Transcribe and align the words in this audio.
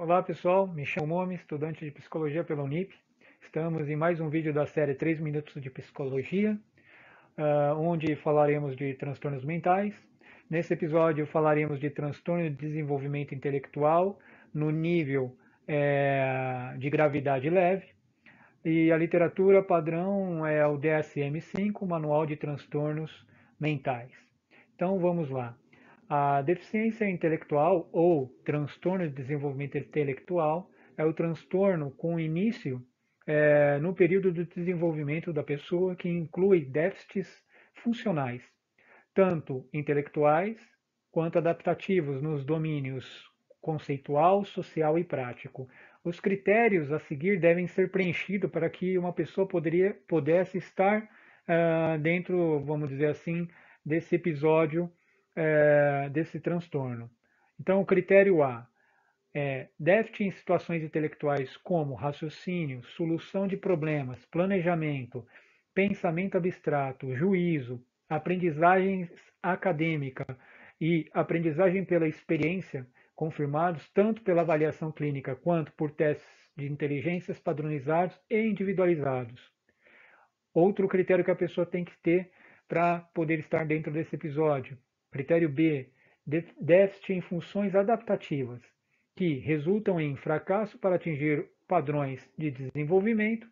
Olá 0.00 0.22
pessoal, 0.22 0.68
me 0.68 0.86
chamo 0.86 1.08
Momi, 1.08 1.34
estudante 1.34 1.84
de 1.84 1.90
Psicologia 1.90 2.44
pela 2.44 2.62
Unip. 2.62 2.94
Estamos 3.42 3.88
em 3.88 3.96
mais 3.96 4.20
um 4.20 4.28
vídeo 4.28 4.54
da 4.54 4.64
série 4.64 4.94
3 4.94 5.18
Minutos 5.18 5.60
de 5.60 5.68
Psicologia, 5.70 6.56
uh, 7.36 7.76
onde 7.76 8.14
falaremos 8.14 8.76
de 8.76 8.94
transtornos 8.94 9.44
mentais. 9.44 9.92
Nesse 10.48 10.72
episódio 10.72 11.26
falaremos 11.26 11.80
de 11.80 11.90
transtorno 11.90 12.48
de 12.48 12.54
desenvolvimento 12.54 13.34
intelectual 13.34 14.20
no 14.54 14.70
nível 14.70 15.36
é, 15.66 16.76
de 16.78 16.88
gravidade 16.88 17.50
leve. 17.50 17.88
E 18.64 18.92
a 18.92 18.96
literatura 18.96 19.64
padrão 19.64 20.46
é 20.46 20.64
o 20.64 20.78
DSM-5, 20.78 21.84
Manual 21.84 22.24
de 22.24 22.36
Transtornos 22.36 23.26
Mentais. 23.58 24.12
Então 24.76 24.96
vamos 25.00 25.28
lá. 25.28 25.56
A 26.08 26.40
deficiência 26.40 27.04
intelectual 27.08 27.86
ou 27.92 28.28
transtorno 28.42 29.06
de 29.06 29.14
desenvolvimento 29.14 29.76
intelectual 29.76 30.70
é 30.96 31.04
o 31.04 31.12
transtorno 31.12 31.90
com 31.90 32.18
início 32.18 32.82
é, 33.26 33.78
no 33.78 33.94
período 33.94 34.32
de 34.32 34.46
desenvolvimento 34.46 35.34
da 35.34 35.42
pessoa 35.42 35.94
que 35.94 36.08
inclui 36.08 36.64
déficits 36.64 37.28
funcionais, 37.74 38.42
tanto 39.12 39.68
intelectuais 39.70 40.56
quanto 41.12 41.36
adaptativos 41.36 42.22
nos 42.22 42.42
domínios 42.42 43.06
conceitual, 43.60 44.46
social 44.46 44.98
e 44.98 45.04
prático. 45.04 45.68
Os 46.02 46.18
critérios 46.18 46.90
a 46.90 47.00
seguir 47.00 47.38
devem 47.38 47.66
ser 47.66 47.90
preenchidos 47.90 48.50
para 48.50 48.70
que 48.70 48.96
uma 48.96 49.12
pessoa 49.12 49.46
poderia, 49.46 49.94
pudesse 50.08 50.56
estar 50.56 51.02
uh, 51.02 51.98
dentro, 52.00 52.64
vamos 52.64 52.88
dizer 52.88 53.10
assim, 53.10 53.46
desse 53.84 54.14
episódio 54.14 54.90
é, 55.38 56.08
desse 56.10 56.40
transtorno. 56.40 57.08
Então, 57.60 57.80
o 57.80 57.86
critério 57.86 58.42
A 58.42 58.66
é 59.32 59.68
déficit 59.78 60.24
em 60.24 60.32
situações 60.32 60.82
intelectuais 60.82 61.56
como 61.58 61.94
raciocínio, 61.94 62.82
solução 62.96 63.46
de 63.46 63.56
problemas, 63.56 64.24
planejamento, 64.26 65.24
pensamento 65.72 66.36
abstrato, 66.36 67.14
juízo, 67.14 67.80
aprendizagem 68.08 69.08
acadêmica 69.40 70.26
e 70.80 71.08
aprendizagem 71.12 71.84
pela 71.84 72.08
experiência, 72.08 72.84
confirmados 73.14 73.88
tanto 73.90 74.22
pela 74.22 74.42
avaliação 74.42 74.90
clínica 74.90 75.36
quanto 75.36 75.72
por 75.72 75.92
testes 75.92 76.26
de 76.56 76.66
inteligências 76.66 77.38
padronizados 77.38 78.18
e 78.28 78.40
individualizados. 78.40 79.40
Outro 80.52 80.88
critério 80.88 81.24
que 81.24 81.30
a 81.30 81.36
pessoa 81.36 81.64
tem 81.64 81.84
que 81.84 81.96
ter 82.02 82.32
para 82.66 83.00
poder 83.14 83.38
estar 83.38 83.64
dentro 83.64 83.92
desse 83.92 84.16
episódio 84.16 84.76
Critério 85.10 85.48
B, 85.48 85.88
déficit 86.60 87.14
em 87.14 87.20
funções 87.20 87.74
adaptativas, 87.74 88.62
que 89.16 89.34
resultam 89.38 90.00
em 90.00 90.14
fracasso 90.16 90.78
para 90.78 90.96
atingir 90.96 91.48
padrões 91.66 92.28
de 92.36 92.50
desenvolvimento 92.50 93.48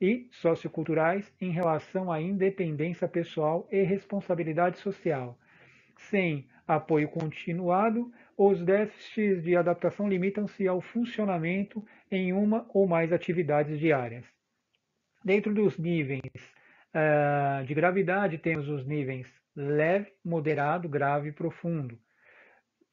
e 0.00 0.28
socioculturais 0.30 1.32
em 1.40 1.50
relação 1.50 2.10
à 2.10 2.20
independência 2.20 3.06
pessoal 3.06 3.68
e 3.70 3.82
responsabilidade 3.82 4.78
social. 4.78 5.38
Sem 5.96 6.48
apoio 6.66 7.08
continuado, 7.08 8.10
os 8.36 8.64
déficits 8.64 9.42
de 9.42 9.54
adaptação 9.54 10.08
limitam-se 10.08 10.66
ao 10.66 10.80
funcionamento 10.80 11.84
em 12.10 12.32
uma 12.32 12.66
ou 12.72 12.86
mais 12.86 13.12
atividades 13.12 13.78
diárias. 13.78 14.24
Dentro 15.22 15.52
dos 15.52 15.76
níveis 15.76 16.22
uh, 16.94 17.64
de 17.64 17.74
gravidade, 17.74 18.38
temos 18.38 18.68
os 18.68 18.86
níveis 18.86 19.26
leve, 19.54 20.12
moderado, 20.24 20.88
grave 20.88 21.28
e 21.28 21.32
profundo. 21.32 21.98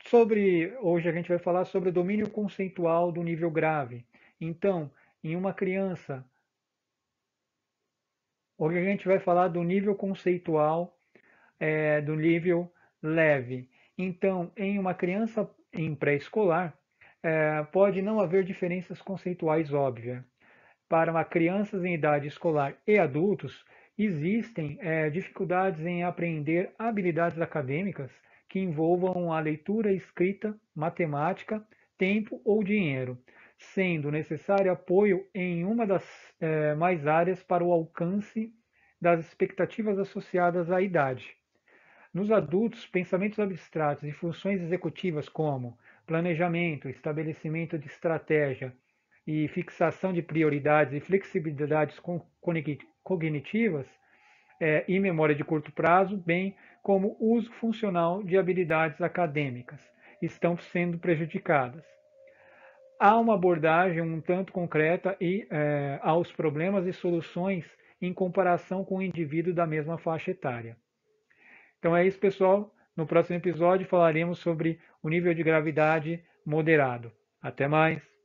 Sobre 0.05 0.75
hoje 0.81 1.09
a 1.09 1.11
gente 1.11 1.29
vai 1.29 1.39
falar 1.39 1.65
sobre 1.65 1.89
o 1.89 1.93
domínio 1.93 2.29
conceitual 2.29 3.11
do 3.11 3.23
nível 3.23 3.51
grave. 3.51 4.05
Então, 4.39 4.91
em 5.23 5.35
uma 5.35 5.53
criança, 5.53 6.25
hoje 8.57 8.77
a 8.77 8.83
gente 8.83 9.07
vai 9.07 9.19
falar 9.19 9.49
do 9.49 9.63
nível 9.63 9.95
conceitual 9.95 10.97
é, 11.59 12.01
do 12.01 12.15
nível 12.15 12.71
leve. 13.01 13.69
Então, 13.97 14.51
em 14.55 14.77
uma 14.77 14.93
criança 14.93 15.49
em 15.73 15.95
pré-escolar, 15.95 16.77
é, 17.23 17.63
pode 17.63 18.01
não 18.01 18.19
haver 18.19 18.43
diferenças 18.43 19.01
conceituais 19.01 19.73
óbvias. 19.73 20.23
Para 20.87 21.25
crianças 21.25 21.83
em 21.83 21.93
idade 21.93 22.27
escolar 22.27 22.77
e 22.85 22.97
adultos, 22.97 23.65
Existem 23.97 24.77
é, 24.79 25.09
dificuldades 25.09 25.83
em 25.83 26.03
aprender 26.03 26.71
habilidades 26.77 27.41
acadêmicas 27.41 28.11
que 28.47 28.59
envolvam 28.59 29.33
a 29.33 29.39
leitura, 29.39 29.91
escrita, 29.91 30.55
matemática, 30.75 31.65
tempo 31.97 32.39
ou 32.45 32.63
dinheiro, 32.63 33.17
sendo 33.57 34.11
necessário 34.11 34.71
apoio 34.71 35.25
em 35.33 35.65
uma 35.65 35.87
das 35.87 36.05
é, 36.39 36.75
mais 36.75 37.07
áreas 37.07 37.41
para 37.41 37.63
o 37.63 37.71
alcance 37.71 38.53
das 39.01 39.19
expectativas 39.19 39.97
associadas 39.97 40.69
à 40.69 40.79
idade. 40.79 41.35
Nos 42.13 42.31
adultos, 42.31 42.85
pensamentos 42.85 43.39
abstratos 43.39 44.03
e 44.03 44.11
funções 44.11 44.61
executivas 44.61 45.27
como 45.27 45.77
planejamento, 46.05 46.87
estabelecimento 46.87 47.79
de 47.79 47.87
estratégia 47.87 48.73
e 49.25 49.47
fixação 49.47 50.13
de 50.13 50.21
prioridades 50.21 50.93
e 50.93 50.99
flexibilidades 50.99 51.99
cognitivas 53.07 53.87
é, 54.59 54.83
e 54.85 54.99
memória 54.99 55.33
de 55.33 55.43
curto 55.43 55.71
prazo, 55.71 56.17
bem 56.17 56.53
como 56.83 57.15
uso 57.21 57.49
funcional 57.53 58.21
de 58.21 58.37
habilidades 58.37 58.99
acadêmicas, 58.99 59.79
estão 60.21 60.57
sendo 60.57 60.97
prejudicadas. 60.99 61.85
Há 62.99 63.17
uma 63.17 63.35
abordagem 63.35 64.01
um 64.01 64.19
tanto 64.19 64.51
concreta 64.51 65.15
e, 65.21 65.47
é, 65.49 65.99
aos 66.01 66.31
problemas 66.33 66.85
e 66.85 66.91
soluções 66.91 67.65
em 68.01 68.13
comparação 68.13 68.83
com 68.83 68.97
o 68.97 69.01
indivíduo 69.01 69.53
da 69.53 69.65
mesma 69.65 69.97
faixa 69.97 70.31
etária. 70.31 70.75
Então 71.79 71.95
é 71.95 72.05
isso, 72.05 72.19
pessoal. 72.19 72.73
No 72.95 73.05
próximo 73.05 73.37
episódio 73.37 73.87
falaremos 73.87 74.39
sobre 74.39 74.79
o 75.01 75.07
nível 75.07 75.33
de 75.33 75.43
gravidade 75.43 76.21
moderado. 76.45 77.11
Até 77.41 77.67
mais! 77.67 78.16